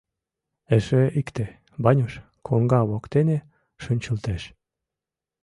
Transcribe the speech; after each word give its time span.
Эше 0.75 1.01
икте, 1.19 1.45
Ванюш, 1.83 2.13
коҥга 2.47 2.81
воктене 2.89 3.37
шинчылтеш. 3.83 4.43